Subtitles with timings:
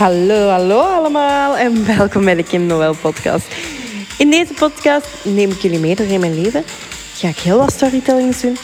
[0.00, 3.54] Hallo, hallo allemaal en welkom bij de Kim Noël podcast.
[4.18, 6.62] In deze podcast neem ik jullie mee door in mijn leven.
[7.14, 8.56] Ga ik heel wat storytellings doen.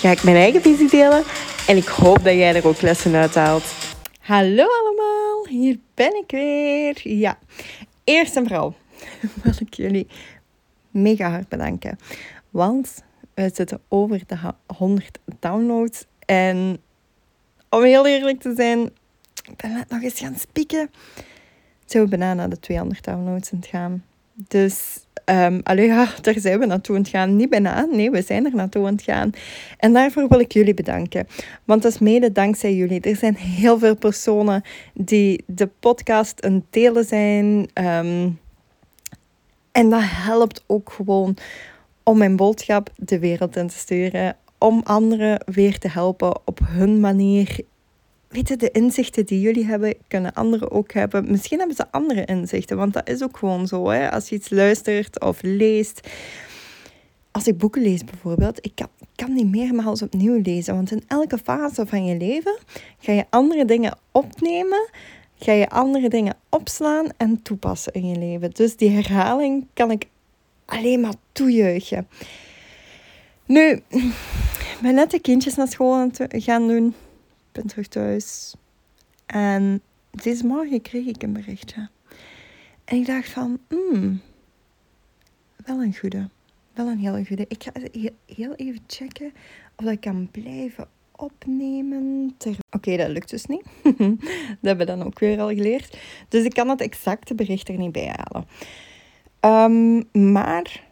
[0.00, 1.22] Ga ik mijn eigen visie delen.
[1.66, 3.64] En ik hoop dat jij er ook lessen uit haalt.
[4.20, 7.00] Hallo allemaal, hier ben ik weer.
[7.02, 7.38] Ja,
[8.04, 8.74] eerst en vooral
[9.42, 10.06] wil ik jullie
[10.90, 11.98] mega hard bedanken.
[12.50, 13.02] Want
[13.34, 14.36] we zitten over de
[14.76, 16.04] 100 downloads.
[16.26, 16.78] En
[17.68, 18.90] om heel eerlijk te zijn,
[19.42, 20.90] ik ben net nog eens gaan spieken.
[21.84, 24.04] Zijn we bijna naar de 200 downloads aan het gaan.
[24.34, 27.36] Dus um, daar zijn we naartoe aan het gaan.
[27.36, 29.30] Niet bijna, nee, we zijn er naartoe aan het gaan.
[29.78, 31.26] En daarvoor wil ik jullie bedanken.
[31.64, 33.00] Want dat is mede dankzij jullie.
[33.00, 34.62] Er zijn heel veel personen
[34.94, 37.68] die de podcast een delen zijn.
[37.72, 38.30] Ehm,
[39.72, 41.36] en dat helpt ook gewoon
[42.02, 44.36] om mijn boodschap de wereld in te sturen.
[44.58, 47.60] Om anderen weer te helpen op hun manier
[48.32, 51.30] weet je, de inzichten die jullie hebben, kunnen anderen ook hebben.
[51.30, 53.88] Misschien hebben ze andere inzichten, want dat is ook gewoon zo.
[53.88, 54.10] Hè?
[54.10, 56.08] Als je iets luistert of leest.
[57.30, 60.74] Als ik boeken lees bijvoorbeeld, ik kan, ik kan die meermaals opnieuw lezen.
[60.74, 62.58] Want in elke fase van je leven
[62.98, 64.88] ga je andere dingen opnemen,
[65.38, 68.50] ga je andere dingen opslaan en toepassen in je leven.
[68.50, 70.06] Dus die herhaling kan ik
[70.64, 72.08] alleen maar toejuichen.
[73.46, 76.94] Nu, ik ben net de kindjes naar school gaan doen
[77.52, 78.54] ben terug thuis.
[79.26, 81.88] En deze morgen kreeg ik een berichtje.
[82.84, 84.20] En ik dacht van, hmm,
[85.56, 86.28] wel een goede.
[86.72, 87.44] Wel een hele goede.
[87.48, 87.72] Ik ga
[88.26, 89.32] heel even checken
[89.76, 92.36] of ik kan blijven opnemen.
[92.70, 93.64] Oké, dat lukt dus niet.
[93.82, 93.96] dat
[94.60, 95.98] hebben we dan ook weer al geleerd.
[96.28, 98.46] Dus ik kan het exacte bericht er niet bij halen.
[99.40, 100.84] Um, maar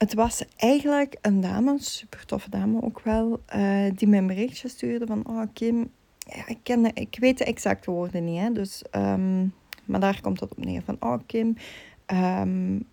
[0.00, 4.68] het was eigenlijk een dame, een super toffe dame ook wel, uh, die mijn berichtje
[4.68, 8.84] stuurde van, oh Kim, ja, ik, ken, ik weet de exacte woorden niet, hè, dus,
[8.96, 10.82] um, maar daar komt het op neer.
[10.82, 11.56] Van, oh Kim,
[12.06, 12.84] um,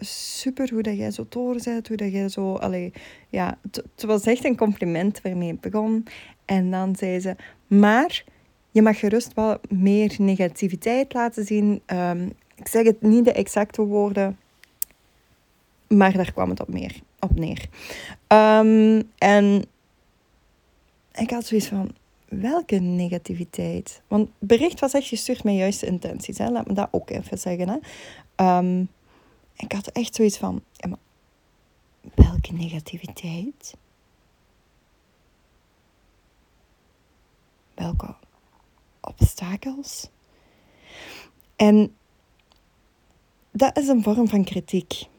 [0.00, 1.26] super hoe dat jij zo
[1.64, 2.92] bent, hoe dat jij zo, allee,
[3.28, 6.04] ja, het was echt een compliment waarmee ik begon.
[6.44, 7.36] En dan zei ze,
[7.66, 8.24] maar
[8.70, 11.82] je mag gerust wel meer negativiteit laten zien.
[11.86, 14.38] Um, ik zeg het niet de exacte woorden,
[15.96, 17.68] maar daar kwam het op, meer, op neer.
[18.28, 19.64] Um, en
[21.12, 21.94] ik had zoiets van,
[22.28, 24.02] welke negativiteit?
[24.08, 26.38] Want bericht was echt gestuurd met juiste intenties.
[26.38, 26.50] Hè?
[26.50, 27.68] Laat me dat ook even zeggen.
[27.68, 28.58] Hè?
[28.58, 28.88] Um,
[29.56, 30.62] ik had echt zoiets van,
[32.14, 33.76] welke negativiteit?
[37.74, 38.14] Welke
[39.00, 40.08] obstakels?
[41.56, 41.96] En
[43.50, 45.10] dat is een vorm van kritiek.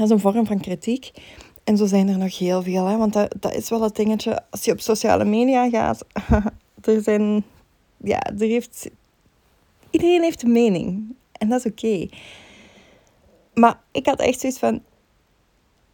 [0.00, 1.10] Dat is een vorm van kritiek.
[1.64, 2.86] En zo zijn er nog heel veel.
[2.86, 2.96] Hè?
[2.96, 4.42] Want dat, dat is wel het dingetje.
[4.50, 6.04] Als je op sociale media gaat.
[6.82, 7.44] er zijn.
[7.96, 8.90] Ja, er heeft.
[9.90, 11.14] Iedereen heeft een mening.
[11.32, 12.08] En dat is oké.
[13.54, 14.82] Maar ik had echt zoiets van.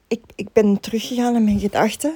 [0.08, 2.14] Ik, ik ben teruggegaan in mijn gedachten.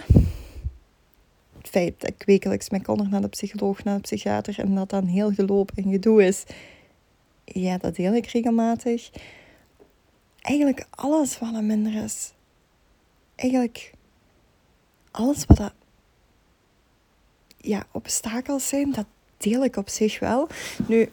[1.58, 4.58] Het feit dat ik wekelijks met Connor naar de psycholoog, naar de psychiater.
[4.58, 6.44] En dat dan heel geloop en gedoe is.
[7.44, 9.10] Ja, dat deel ik regelmatig
[10.40, 12.32] eigenlijk alles wat er minder is.
[13.34, 13.92] Eigenlijk
[15.10, 15.72] alles wat dat,
[17.56, 19.06] ja, obstakels zijn, dat
[19.36, 20.48] deel ik op zich wel.
[20.86, 21.08] Nu,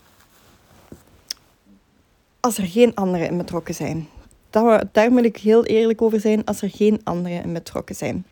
[2.39, 4.07] als er geen anderen in betrokken zijn.
[4.49, 8.25] Daar, daar moet ik heel eerlijk over zijn, als er geen anderen in betrokken zijn.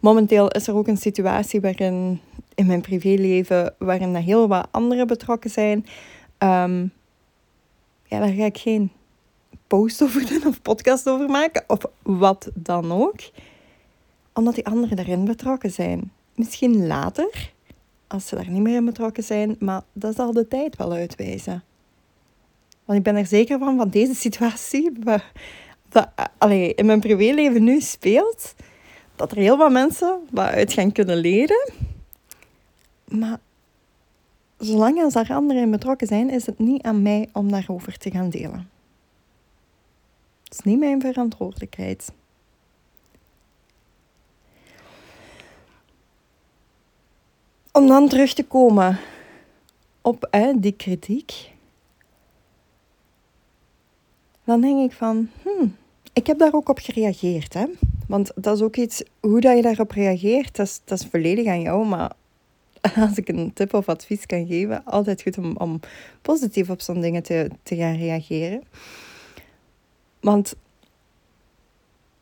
[0.00, 2.20] Momenteel is er ook een situatie waarin
[2.54, 5.86] in mijn privéleven, waarin er heel wat anderen betrokken zijn.
[6.38, 6.92] Um,
[8.04, 8.92] ja, daar ga ik geen
[9.66, 13.20] post over doen of podcast over maken of wat dan ook.
[14.32, 16.12] Omdat die anderen daarin betrokken zijn.
[16.34, 17.52] Misschien later,
[18.06, 21.62] als ze daar niet meer in betrokken zijn, maar dat zal de tijd wel uitwijzen.
[22.84, 24.92] Want ik ben er zeker van, van deze situatie,
[25.88, 26.08] dat
[26.38, 28.54] allee, in mijn privéleven nu speelt,
[29.16, 31.72] dat er heel wat mensen wat uit gaan kunnen leren.
[33.04, 33.38] Maar
[34.58, 38.10] zolang als daar anderen in betrokken zijn, is het niet aan mij om daarover te
[38.10, 38.71] gaan delen.
[40.52, 42.12] Het is niet mijn verantwoordelijkheid.
[47.72, 48.98] Om dan terug te komen
[50.00, 51.50] op hè, die kritiek,
[54.44, 55.76] dan denk ik van, hmm,
[56.12, 57.54] ik heb daar ook op gereageerd.
[57.54, 57.64] Hè?
[58.08, 61.46] Want dat is ook iets, hoe dat je daarop reageert, dat is, dat is volledig
[61.46, 61.86] aan jou.
[61.86, 62.12] Maar
[63.08, 65.80] als ik een tip of advies kan geven, altijd goed om, om
[66.22, 68.62] positief op zo'n dingen te, te gaan reageren.
[70.22, 70.54] Want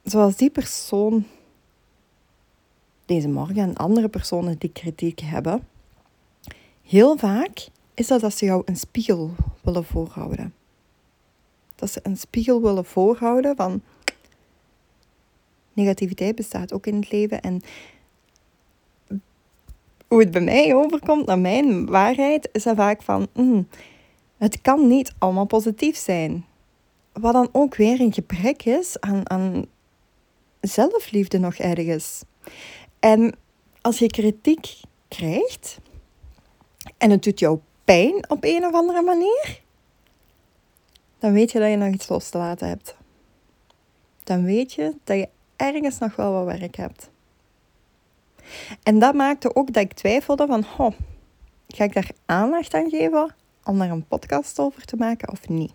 [0.03, 1.25] zoals die persoon
[3.05, 5.67] deze morgen en andere personen die kritiek hebben,
[6.83, 9.31] heel vaak is dat dat ze jou een spiegel
[9.61, 10.55] willen voorhouden.
[11.75, 13.83] Dat ze een spiegel willen voorhouden van
[15.73, 17.41] negativiteit bestaat ook in het leven.
[17.41, 17.61] En
[20.09, 23.69] hoe het bij mij overkomt naar mijn waarheid, is dat vaak van, mm,
[24.37, 26.45] het kan niet allemaal positief zijn.
[27.13, 29.67] Wat dan ook weer een gebrek is aan, aan
[30.61, 32.23] zelfliefde nog ergens.
[33.01, 33.35] En
[33.81, 35.79] als je kritiek krijgt
[36.99, 39.61] en het doet jou pijn op een of andere manier,
[41.19, 42.97] dan weet je dat je nog iets los te laten hebt.
[44.25, 47.11] Dan weet je dat je ergens nog wel wat werk hebt.
[48.83, 50.93] En dat maakte ook dat ik twijfelde van, oh,
[51.69, 53.35] ga ik daar aandacht aan geven
[53.65, 55.73] om daar een podcast over te maken of niet?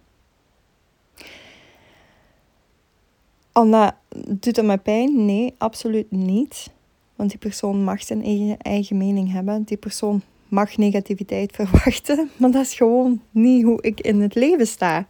[3.60, 3.94] Omdat,
[4.28, 5.26] doet het me pijn?
[5.26, 6.70] Nee, absoluut niet.
[7.16, 9.64] Want die persoon mag zijn eigen, eigen mening hebben.
[9.64, 12.30] Die persoon mag negativiteit verwachten.
[12.38, 15.08] Maar dat is gewoon niet hoe ik in het leven sta.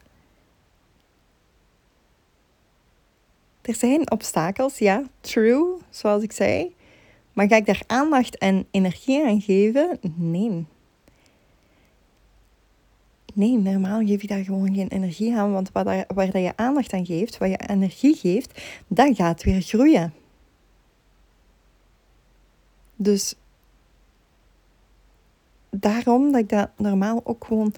[3.62, 6.75] Er zijn obstakels, ja, true, zoals ik zei.
[7.33, 10.00] Maar ga ik daar aandacht en energie aan geven?
[10.15, 10.65] Nee.
[13.35, 15.51] Nee, normaal geef je daar gewoon geen energie aan.
[15.51, 19.43] Want waar, daar, waar dat je aandacht aan geeft, waar je energie geeft, dat gaat
[19.43, 20.13] weer groeien.
[22.95, 23.35] Dus
[25.69, 27.73] daarom dat ik dat normaal ook gewoon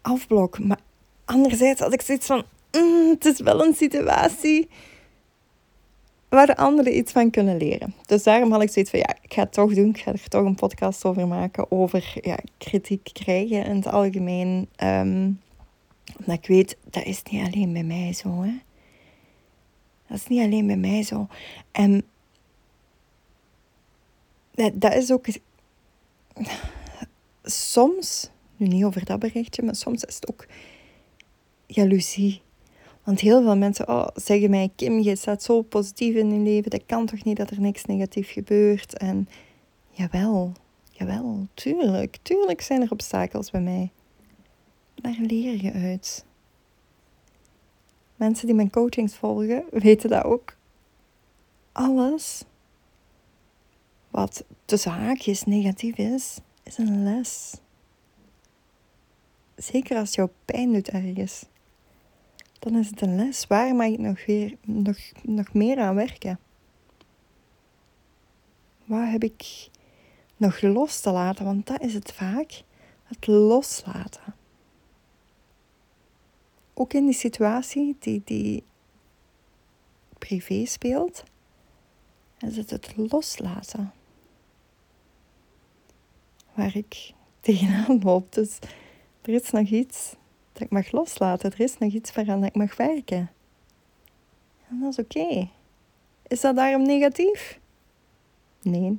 [0.00, 0.58] afblok.
[0.58, 0.80] Maar
[1.24, 4.68] anderzijds had ik zoiets van, mm, het is wel een situatie
[6.34, 7.94] waar de anderen iets van kunnen leren.
[8.06, 9.88] Dus daarom had ik zoiets van, ja, ik ga het toch doen.
[9.88, 11.70] Ik ga er toch een podcast over maken.
[11.70, 14.68] Over ja, kritiek krijgen in het algemeen.
[14.82, 15.40] Um,
[16.18, 18.42] omdat ik weet, dat is niet alleen bij mij zo.
[18.42, 18.52] Hè.
[20.08, 21.26] Dat is niet alleen bij mij zo.
[21.72, 22.02] En
[24.54, 25.26] dat, dat is ook...
[27.42, 30.46] Soms, nu niet over dat berichtje, maar soms is het ook
[31.66, 32.42] jaloezie
[33.04, 36.70] want heel veel mensen oh, zeggen mij, Kim, je staat zo positief in je leven.
[36.70, 38.98] Dat kan toch niet dat er niks negatief gebeurt?
[38.98, 39.28] En
[39.90, 40.52] jawel,
[40.90, 42.18] jawel, tuurlijk.
[42.22, 43.90] Tuurlijk zijn er obstakels bij mij.
[44.94, 46.24] Daar leer je uit.
[48.16, 50.56] Mensen die mijn coachings volgen, weten dat ook.
[51.72, 52.44] Alles
[54.10, 57.54] wat tussen haakjes negatief is, is een les.
[59.56, 61.44] Zeker als jouw pijn doet ergens
[62.64, 63.46] dan is het een les.
[63.46, 66.38] Waar mag ik nog, weer, nog, nog meer aan werken?
[68.84, 69.68] Waar heb ik
[70.36, 71.44] nog los te laten?
[71.44, 72.62] Want dat is het vaak,
[73.02, 74.34] het loslaten.
[76.74, 78.64] Ook in die situatie die, die
[80.18, 81.24] privé speelt,
[82.38, 83.92] is het het loslaten.
[86.54, 88.32] Waar ik tegenaan loop.
[88.32, 88.58] Dus
[89.22, 90.14] er is nog iets
[90.54, 91.52] dat ik mag loslaten.
[91.52, 93.30] Er is nog iets waaraan ik mag werken.
[94.68, 95.50] En dat is oké.
[96.26, 97.60] Is dat daarom negatief?
[98.62, 98.98] Nee.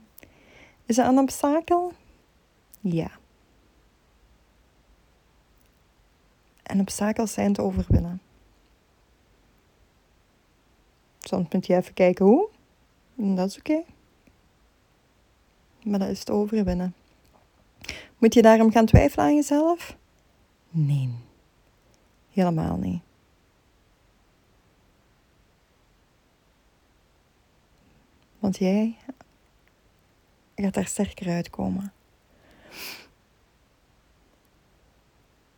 [0.85, 1.93] Is dat een obstakel?
[2.79, 3.11] Ja.
[6.63, 8.21] En obstakels zijn te overwinnen.
[11.19, 12.49] Soms moet je even kijken hoe.
[13.17, 13.83] En dat is oké.
[15.83, 16.95] Maar dat is te overwinnen.
[18.17, 19.97] Moet je daarom gaan twijfelen aan jezelf?
[20.69, 21.09] Nee.
[22.35, 23.01] Helemaal niet.
[28.39, 28.97] Want jij
[30.55, 31.93] gaat daar sterker uitkomen.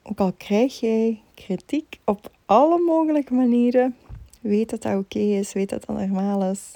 [0.01, 3.97] Ook al krijg jij kritiek op alle mogelijke manieren,
[4.41, 6.75] weet dat dat oké is, weet dat dat normaal is.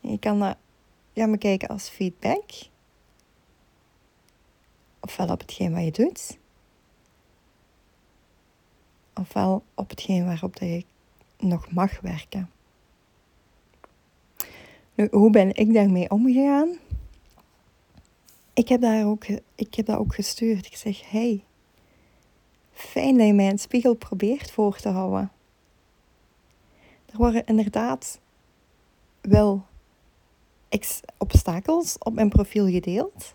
[0.00, 0.56] Je kan dat
[1.14, 2.50] gaan bekijken als feedback.
[5.00, 6.42] Ofwel op hetgeen wat je doet
[9.14, 10.84] ofwel op hetgeen waarop dat
[11.38, 12.50] nog mag werken.
[14.94, 16.78] Nu, hoe ben ik daarmee omgegaan?
[18.54, 20.66] Ik heb, daar ook, ik heb dat ook gestuurd.
[20.66, 21.44] Ik zeg, hey,
[22.72, 25.32] fijn dat je mij een spiegel probeert voor te houden.
[27.06, 28.20] Er worden inderdaad
[29.20, 29.66] wel
[31.18, 33.34] obstakels op mijn profiel gedeeld.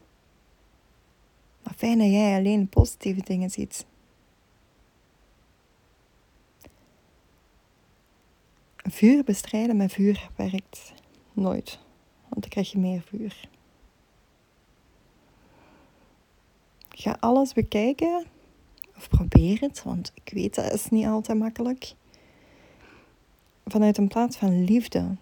[1.64, 3.86] Maar fijn dat jij alleen positieve dingen ziet.
[8.90, 10.94] Vuur bestrijden met vuur werkt
[11.34, 11.80] nooit,
[12.30, 13.50] want dan krijg je meer vuur.
[16.90, 18.26] Ga alles bekijken,
[18.98, 21.94] of probeer het, want ik weet dat is niet altijd makkelijk.
[23.66, 25.16] Vanuit een plaats van liefde.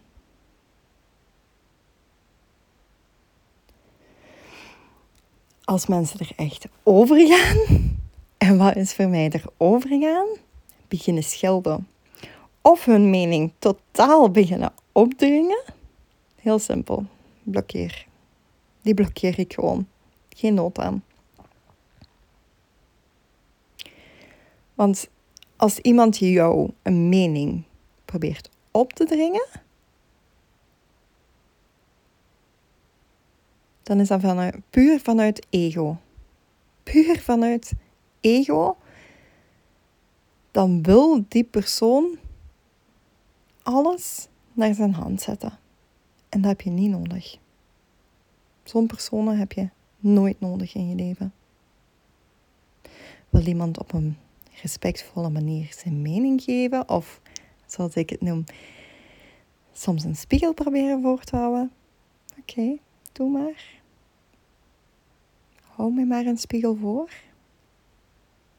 [5.68, 7.66] als mensen er echt over gaan.
[8.38, 10.28] En wat is voor mij er over gaan?
[10.88, 11.88] Beginnen schelden.
[12.68, 15.64] Of hun mening totaal beginnen opdringen.
[16.36, 17.06] Heel simpel.
[17.44, 18.08] Blokkeer.
[18.82, 19.88] Die blokkeer ik gewoon.
[20.30, 21.04] Geen nood aan.
[24.74, 25.10] Want
[25.56, 27.64] als iemand jou een mening
[28.06, 29.48] probeert op te dringen,
[33.84, 35.98] dan is dat vanuit, puur vanuit ego.
[36.84, 37.72] Puur vanuit
[38.22, 38.78] ego.
[40.52, 42.18] Dan wil die persoon
[43.68, 45.60] alles naar zijn hand zetten.
[46.30, 47.38] En dat heb je niet nodig.
[48.64, 49.70] Zo'n persoon heb je
[50.00, 51.34] nooit nodig in je leven.
[53.30, 54.18] Wil iemand op een
[54.62, 57.22] respectvolle manier zijn mening geven, of
[57.66, 58.44] zoals ik het noem,
[59.74, 61.72] soms een spiegel proberen voor te houden?
[62.40, 62.78] Oké,
[63.12, 63.82] doe maar.
[65.62, 67.12] Hou me maar een spiegel voor.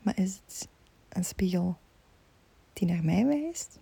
[0.02, 0.68] Maar is het
[1.08, 1.76] een spiegel
[2.72, 3.78] die naar mij wijst?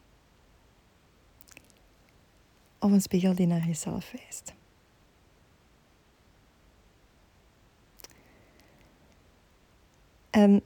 [2.78, 4.54] Of een spiegel die naar jezelf wijst?
[10.30, 10.62] En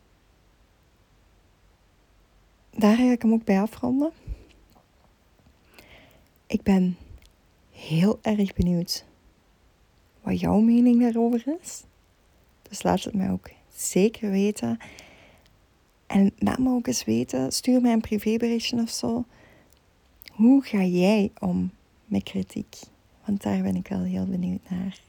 [2.70, 4.12] daar ga ik hem ook bij afronden.
[6.46, 6.96] Ik ben
[7.70, 9.04] heel erg benieuwd
[10.22, 11.84] wat jouw mening daarover is.
[12.62, 14.78] Dus laat het mij ook zeker weten.
[16.06, 19.24] En laat me ook eens weten, stuur mij een privéberichtje of zo.
[20.32, 21.70] Hoe ga jij om
[22.10, 22.76] met kritiek?
[23.24, 25.00] Want daar ben ik wel heel benieuwd naar.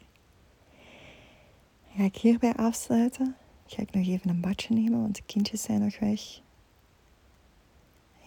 [1.95, 3.35] Ga ik hierbij afsluiten?
[3.65, 6.21] Ga ik nog even een badje nemen, want de kindjes zijn nog weg.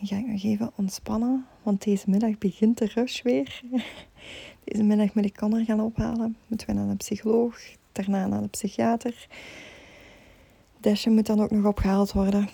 [0.00, 3.62] En ga ik nog even ontspannen, want deze middag begint de rush weer.
[4.64, 6.36] Deze middag moet ik Connor gaan ophalen.
[6.46, 7.58] Moeten we naar de psycholoog,
[7.92, 9.26] daarna naar de psychiater.
[10.80, 12.48] Desje moet dan ook nog opgehaald worden.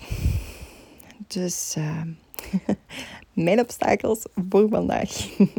[1.26, 2.02] Dus uh,
[3.44, 5.10] mijn obstakels voor vandaag.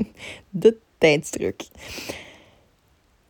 [0.49, 1.63] de tijdsdruk.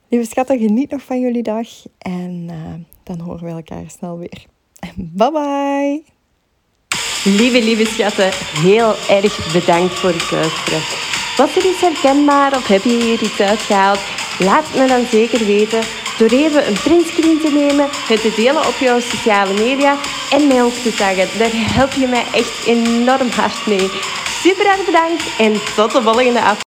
[0.08, 1.68] Lieve schatten, geniet nog van jullie dag.
[1.98, 4.46] En uh, dan horen we elkaar snel weer.
[4.96, 6.04] Bye bye!
[7.24, 8.30] Lieve, lieve schatten,
[8.64, 10.82] heel erg bedankt voor het luisteren.
[11.38, 14.00] Was er iets herkenbaar of heb je hier iets uitgehaald?
[14.40, 15.82] Laat me dan zeker weten
[16.18, 19.98] door even een printscreen te nemen, het te delen op jouw sociale media
[20.32, 21.40] en mij ook te zeggen.
[21.40, 23.90] Daar help je mij echt enorm hard mee.
[24.42, 26.71] Super erg bedankt en tot de volgende aflevering.